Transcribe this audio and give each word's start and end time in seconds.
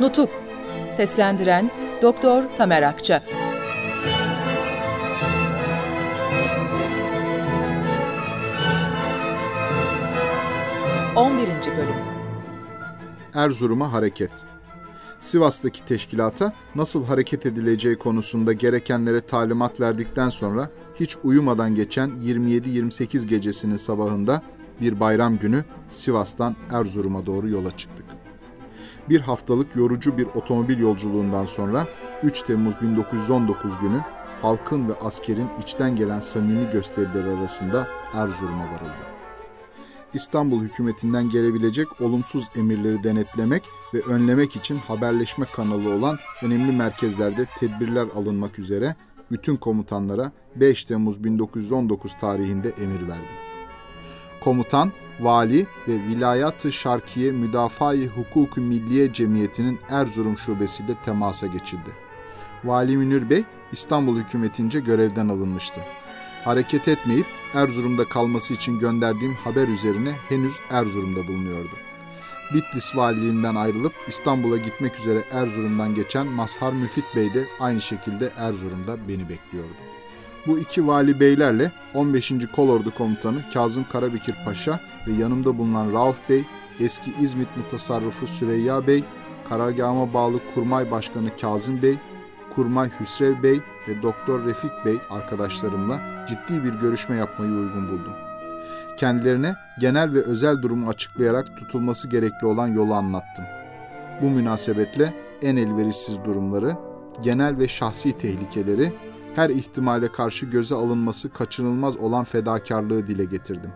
Nutuk 0.00 0.30
Seslendiren 0.90 1.70
Doktor 2.02 2.44
Tamer 2.56 2.82
Akça 2.82 3.22
11. 11.16 11.48
Bölüm 11.48 11.94
Erzurum'a 13.34 13.92
hareket 13.92 14.30
Sivas'taki 15.20 15.84
teşkilata 15.84 16.52
nasıl 16.74 17.06
hareket 17.06 17.46
edileceği 17.46 17.98
konusunda 17.98 18.52
gerekenlere 18.52 19.20
talimat 19.20 19.80
verdikten 19.80 20.28
sonra 20.28 20.70
hiç 20.94 21.16
uyumadan 21.24 21.74
geçen 21.74 22.10
27-28 22.10 23.26
gecesinin 23.26 23.76
sabahında 23.76 24.42
bir 24.80 25.00
bayram 25.00 25.38
günü 25.38 25.64
Sivas'tan 25.88 26.56
Erzurum'a 26.70 27.26
doğru 27.26 27.48
yola 27.48 27.76
çıktık. 27.76 28.07
Bir 29.08 29.20
haftalık 29.20 29.76
yorucu 29.76 30.18
bir 30.18 30.26
otomobil 30.26 30.78
yolculuğundan 30.78 31.44
sonra 31.44 31.86
3 32.22 32.42
Temmuz 32.42 32.80
1919 32.80 33.78
günü 33.78 34.00
halkın 34.42 34.88
ve 34.88 34.94
askerin 34.94 35.48
içten 35.62 35.96
gelen 35.96 36.20
samimi 36.20 36.70
gösterileri 36.70 37.38
arasında 37.38 37.88
Erzurum'a 38.14 38.64
varıldı. 38.64 39.18
İstanbul 40.14 40.62
hükümetinden 40.62 41.28
gelebilecek 41.28 42.00
olumsuz 42.00 42.48
emirleri 42.56 43.02
denetlemek 43.02 43.62
ve 43.94 44.00
önlemek 44.00 44.56
için 44.56 44.78
haberleşme 44.78 45.46
kanalı 45.52 45.94
olan 45.94 46.18
önemli 46.42 46.72
merkezlerde 46.72 47.46
tedbirler 47.58 48.06
alınmak 48.14 48.58
üzere 48.58 48.96
bütün 49.30 49.56
komutanlara 49.56 50.32
5 50.56 50.84
Temmuz 50.84 51.24
1919 51.24 52.12
tarihinde 52.20 52.68
emir 52.68 53.08
verdi. 53.08 53.28
Komutan, 54.40 54.92
vali 55.20 55.66
ve 55.88 55.92
Vilayat-ı 55.92 56.72
Şarkiye 56.72 57.32
Müdafaa-i 57.32 58.06
Hukuk-u 58.06 58.60
Milliye 58.60 59.12
Cemiyeti'nin 59.12 59.80
Erzurum 59.88 60.38
şubesiyle 60.38 60.94
temasa 61.04 61.46
geçildi. 61.46 61.90
Vali 62.64 62.96
Münir 62.96 63.30
Bey, 63.30 63.44
İstanbul 63.72 64.18
hükümetince 64.18 64.80
görevden 64.80 65.28
alınmıştı. 65.28 65.80
Hareket 66.44 66.88
etmeyip 66.88 67.26
Erzurum'da 67.54 68.04
kalması 68.04 68.54
için 68.54 68.78
gönderdiğim 68.78 69.34
haber 69.34 69.68
üzerine 69.68 70.12
henüz 70.28 70.54
Erzurum'da 70.70 71.26
bulunuyordu. 71.28 71.76
Bitlis 72.54 72.96
valiliğinden 72.96 73.54
ayrılıp 73.54 73.92
İstanbul'a 74.08 74.56
gitmek 74.56 74.98
üzere 74.98 75.24
Erzurum'dan 75.30 75.94
geçen 75.94 76.26
Mazhar 76.26 76.72
Müfit 76.72 77.04
Bey 77.16 77.34
de 77.34 77.44
aynı 77.60 77.80
şekilde 77.80 78.32
Erzurum'da 78.36 79.08
beni 79.08 79.28
bekliyordu. 79.28 79.74
Bu 80.48 80.58
iki 80.58 80.86
vali 80.86 81.20
beylerle 81.20 81.72
15. 81.94 82.32
Kolordu 82.56 82.94
Komutanı 82.94 83.38
Kazım 83.54 83.84
Karabekir 83.92 84.34
Paşa 84.44 84.80
ve 85.06 85.12
yanımda 85.12 85.58
bulunan 85.58 85.92
Rauf 85.92 86.28
Bey, 86.28 86.44
eski 86.80 87.10
İzmit 87.20 87.56
Mutasarrıfı 87.56 88.26
Süreyya 88.26 88.86
Bey, 88.86 89.04
karargahıma 89.48 90.14
bağlı 90.14 90.40
Kurmay 90.54 90.90
Başkanı 90.90 91.36
Kazım 91.40 91.82
Bey, 91.82 91.94
Kurmay 92.54 92.90
Hüsrev 93.00 93.42
Bey 93.42 93.60
ve 93.88 94.02
Doktor 94.02 94.44
Refik 94.44 94.70
Bey 94.84 94.96
arkadaşlarımla 95.10 96.26
ciddi 96.28 96.64
bir 96.64 96.74
görüşme 96.74 97.16
yapmayı 97.16 97.52
uygun 97.52 97.88
buldum. 97.88 98.12
Kendilerine 98.96 99.54
genel 99.80 100.14
ve 100.14 100.20
özel 100.20 100.62
durumu 100.62 100.88
açıklayarak 100.88 101.56
tutulması 101.56 102.08
gerekli 102.08 102.46
olan 102.46 102.68
yolu 102.68 102.94
anlattım. 102.94 103.44
Bu 104.22 104.30
münasebetle 104.30 105.14
en 105.42 105.56
elverişsiz 105.56 106.24
durumları, 106.24 106.72
genel 107.22 107.58
ve 107.58 107.68
şahsi 107.68 108.18
tehlikeleri, 108.18 108.92
her 109.38 109.50
ihtimale 109.50 110.08
karşı 110.12 110.46
göze 110.46 110.74
alınması 110.74 111.32
kaçınılmaz 111.32 111.96
olan 111.96 112.24
fedakarlığı 112.24 113.08
dile 113.08 113.24
getirdim. 113.24 113.70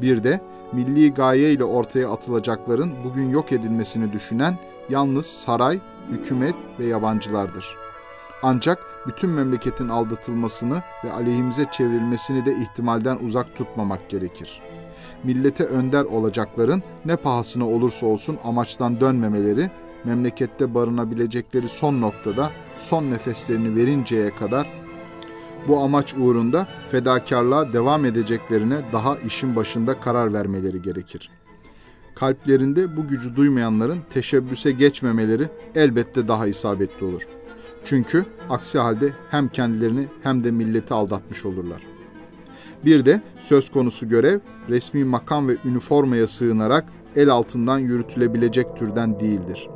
Bir 0.00 0.24
de 0.24 0.40
milli 0.72 1.14
gaye 1.14 1.52
ile 1.52 1.64
ortaya 1.64 2.10
atılacakların 2.10 2.92
bugün 3.04 3.28
yok 3.28 3.52
edilmesini 3.52 4.12
düşünen 4.12 4.58
yalnız 4.90 5.26
saray, 5.26 5.80
hükümet 6.10 6.54
ve 6.78 6.86
yabancılardır. 6.86 7.76
Ancak 8.42 8.78
bütün 9.06 9.30
memleketin 9.30 9.88
aldatılmasını 9.88 10.82
ve 11.04 11.12
aleyhimize 11.12 11.64
çevrilmesini 11.72 12.46
de 12.46 12.52
ihtimalden 12.52 13.18
uzak 13.24 13.56
tutmamak 13.56 14.10
gerekir. 14.10 14.62
Millete 15.24 15.64
önder 15.64 16.04
olacakların 16.04 16.82
ne 17.04 17.16
pahasına 17.16 17.68
olursa 17.68 18.06
olsun 18.06 18.38
amaçtan 18.44 19.00
dönmemeleri, 19.00 19.70
memlekette 20.04 20.74
barınabilecekleri 20.74 21.68
son 21.68 22.00
noktada 22.00 22.50
son 22.78 23.10
nefeslerini 23.10 23.76
verinceye 23.76 24.30
kadar 24.34 24.68
bu 25.68 25.80
amaç 25.80 26.14
uğrunda 26.14 26.68
fedakarlığa 26.90 27.72
devam 27.72 28.04
edeceklerine 28.04 28.76
daha 28.92 29.16
işin 29.16 29.56
başında 29.56 30.00
karar 30.00 30.32
vermeleri 30.32 30.82
gerekir. 30.82 31.30
Kalplerinde 32.14 32.96
bu 32.96 33.08
gücü 33.08 33.36
duymayanların 33.36 33.98
teşebbüse 34.10 34.70
geçmemeleri 34.70 35.48
elbette 35.74 36.28
daha 36.28 36.46
isabetli 36.46 37.06
olur.'' 37.06 37.38
Çünkü 37.84 38.24
aksi 38.50 38.78
halde 38.78 39.12
hem 39.30 39.48
kendilerini 39.48 40.08
hem 40.22 40.44
de 40.44 40.50
milleti 40.50 40.94
aldatmış 40.94 41.44
olurlar. 41.44 41.82
Bir 42.84 43.04
de 43.04 43.22
söz 43.38 43.70
konusu 43.70 44.08
görev 44.08 44.38
resmi 44.68 45.04
makam 45.04 45.48
ve 45.48 45.56
üniformaya 45.64 46.26
sığınarak 46.26 46.84
el 47.16 47.28
altından 47.28 47.78
yürütülebilecek 47.78 48.76
türden 48.76 49.20
değildir. 49.20 49.68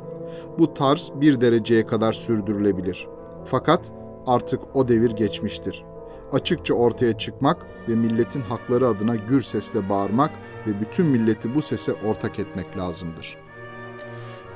Bu 0.59 0.73
tarz 0.73 1.11
bir 1.15 1.41
dereceye 1.41 1.87
kadar 1.87 2.13
sürdürülebilir. 2.13 3.07
Fakat 3.45 3.91
artık 4.27 4.75
o 4.75 4.87
devir 4.87 5.11
geçmiştir. 5.11 5.83
Açıkça 6.31 6.73
ortaya 6.73 7.17
çıkmak 7.17 7.65
ve 7.89 7.95
milletin 7.95 8.41
hakları 8.41 8.87
adına 8.87 9.15
gür 9.15 9.41
sesle 9.41 9.89
bağırmak 9.89 10.31
ve 10.67 10.81
bütün 10.81 11.05
milleti 11.05 11.55
bu 11.55 11.61
sese 11.61 11.93
ortak 11.93 12.39
etmek 12.39 12.77
lazımdır. 12.77 13.37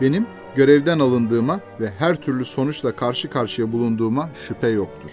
Benim 0.01 0.27
görevden 0.55 0.99
alındığıma 0.99 1.59
ve 1.79 1.89
her 1.89 2.15
türlü 2.15 2.45
sonuçla 2.45 2.95
karşı 2.95 3.29
karşıya 3.29 3.71
bulunduğuma 3.71 4.29
şüphe 4.33 4.67
yoktur. 4.67 5.11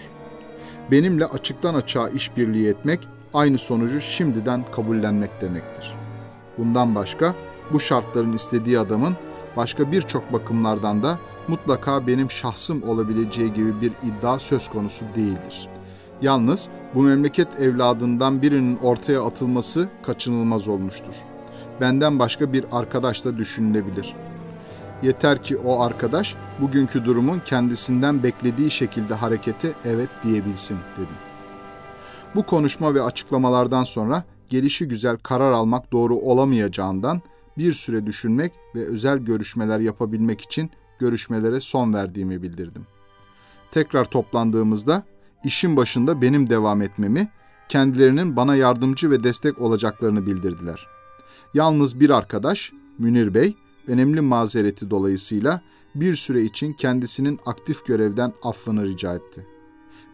Benimle 0.91 1.25
açıktan 1.25 1.75
açığa 1.75 2.09
işbirliği 2.09 2.67
etmek 2.67 3.07
aynı 3.33 3.57
sonucu 3.57 4.01
şimdiden 4.01 4.71
kabullenmek 4.71 5.41
demektir. 5.41 5.95
Bundan 6.57 6.95
başka 6.95 7.35
bu 7.73 7.79
şartların 7.79 8.33
istediği 8.33 8.79
adamın 8.79 9.15
başka 9.57 9.91
birçok 9.91 10.33
bakımlardan 10.33 11.03
da 11.03 11.19
mutlaka 11.47 12.07
benim 12.07 12.31
şahsım 12.31 12.83
olabileceği 12.83 13.53
gibi 13.53 13.81
bir 13.81 13.91
iddia 14.03 14.39
söz 14.39 14.69
konusu 14.69 15.05
değildir. 15.15 15.69
Yalnız 16.21 16.67
bu 16.95 17.01
memleket 17.01 17.59
evladından 17.59 18.41
birinin 18.41 18.77
ortaya 18.77 19.23
atılması 19.23 19.89
kaçınılmaz 20.03 20.67
olmuştur. 20.67 21.15
Benden 21.81 22.19
başka 22.19 22.53
bir 22.53 22.65
arkadaş 22.71 23.25
da 23.25 23.37
düşünülebilir. 23.37 24.15
Yeter 25.03 25.43
ki 25.43 25.57
o 25.57 25.81
arkadaş 25.81 26.35
bugünkü 26.61 27.05
durumun 27.05 27.41
kendisinden 27.45 28.23
beklediği 28.23 28.71
şekilde 28.71 29.13
harekete 29.13 29.71
evet 29.85 30.09
diyebilsin 30.23 30.77
dedim. 30.97 31.15
Bu 32.35 32.43
konuşma 32.43 32.93
ve 32.93 33.01
açıklamalardan 33.01 33.83
sonra 33.83 34.23
gelişi 34.49 34.87
güzel 34.87 35.17
karar 35.17 35.51
almak 35.51 35.91
doğru 35.91 36.15
olamayacağından 36.15 37.21
bir 37.57 37.73
süre 37.73 38.05
düşünmek 38.05 38.53
ve 38.75 38.85
özel 38.85 39.17
görüşmeler 39.17 39.79
yapabilmek 39.79 40.41
için 40.41 40.71
görüşmelere 40.99 41.59
son 41.59 41.93
verdiğimi 41.93 42.43
bildirdim. 42.43 42.87
Tekrar 43.71 44.05
toplandığımızda 44.05 45.03
işin 45.43 45.77
başında 45.77 46.21
benim 46.21 46.49
devam 46.49 46.81
etmemi, 46.81 47.31
kendilerinin 47.69 48.35
bana 48.35 48.55
yardımcı 48.55 49.11
ve 49.11 49.23
destek 49.23 49.61
olacaklarını 49.61 50.25
bildirdiler. 50.25 50.87
Yalnız 51.53 51.99
bir 51.99 52.09
arkadaş, 52.09 52.71
Münir 52.99 53.33
Bey, 53.33 53.55
önemli 53.87 54.21
mazereti 54.21 54.89
dolayısıyla 54.89 55.61
bir 55.95 56.15
süre 56.15 56.41
için 56.41 56.73
kendisinin 56.73 57.39
aktif 57.45 57.85
görevden 57.85 58.33
affını 58.43 58.83
rica 58.83 59.15
etti. 59.15 59.47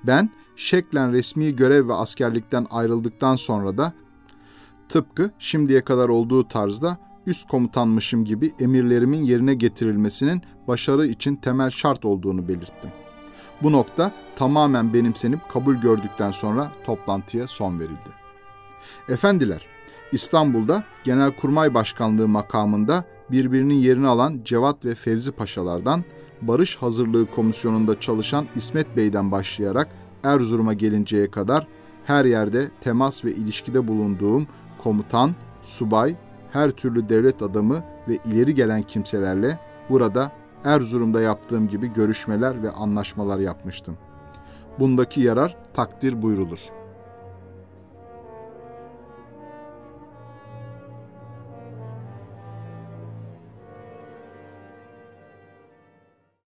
Ben 0.03 0.30
şeklen 0.56 1.12
resmi 1.12 1.56
görev 1.56 1.90
ve 1.90 1.94
askerlikten 1.94 2.68
ayrıldıktan 2.69 3.35
sonra 3.35 3.78
da 3.78 3.94
tıpkı 4.90 5.31
şimdiye 5.40 5.81
kadar 5.81 6.10
olduğu 6.10 6.48
tarzda 6.48 6.98
üst 7.25 7.47
komutanmışım 7.47 8.25
gibi 8.25 8.51
emirlerimin 8.59 9.23
yerine 9.23 9.53
getirilmesinin 9.53 10.41
başarı 10.68 11.07
için 11.07 11.35
temel 11.35 11.69
şart 11.69 12.06
olduğunu 12.06 12.47
belirttim. 12.47 12.91
Bu 13.63 13.71
nokta 13.71 14.12
tamamen 14.35 14.94
benimsenip 14.94 15.50
kabul 15.50 15.75
gördükten 15.75 16.31
sonra 16.31 16.71
toplantıya 16.85 17.47
son 17.47 17.79
verildi. 17.79 18.09
Efendiler, 19.09 19.68
İstanbul'da 20.12 20.83
Genelkurmay 21.03 21.73
Başkanlığı 21.73 22.27
makamında 22.27 23.06
birbirinin 23.31 23.73
yerini 23.73 24.07
alan 24.07 24.41
Cevat 24.45 24.85
ve 24.85 24.95
Fevzi 24.95 25.31
Paşalardan, 25.31 26.03
Barış 26.41 26.77
Hazırlığı 26.77 27.31
Komisyonu'nda 27.31 28.00
çalışan 28.00 28.47
İsmet 28.56 28.97
Bey'den 28.97 29.31
başlayarak 29.31 29.88
Erzurum'a 30.23 30.73
gelinceye 30.73 31.31
kadar 31.31 31.68
her 32.06 32.25
yerde 32.25 32.69
temas 32.81 33.25
ve 33.25 33.31
ilişkide 33.31 33.88
bulunduğum 33.88 34.47
komutan, 34.77 35.35
subay, 35.62 36.15
her 36.51 36.71
türlü 36.71 37.09
devlet 37.09 37.42
adamı 37.42 37.83
ve 38.07 38.18
ileri 38.25 38.56
gelen 38.56 38.81
kimselerle 38.81 39.59
burada 39.89 40.31
Erzurum'da 40.63 41.21
yaptığım 41.21 41.68
gibi 41.68 41.94
görüşmeler 41.94 42.63
ve 42.63 42.71
anlaşmalar 42.71 43.39
yapmıştım. 43.39 43.98
Bundaki 44.80 45.21
yarar 45.21 45.57
takdir 45.74 46.21
buyrulur.'' 46.21 46.81